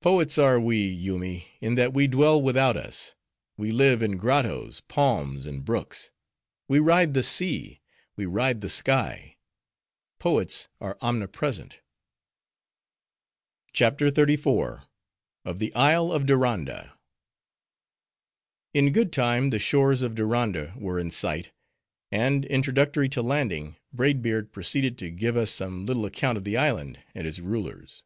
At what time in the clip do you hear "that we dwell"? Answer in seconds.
1.76-2.42